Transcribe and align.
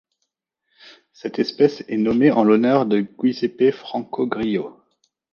Cette 1.13 1.37
espèce 1.37 1.83
est 1.87 1.95
nommée 1.97 2.31
en 2.31 2.43
l'honneur 2.43 2.87
de 2.87 3.05
Giuseppe 3.21 3.69
Franco 3.69 4.25
Grillo. 4.25 4.81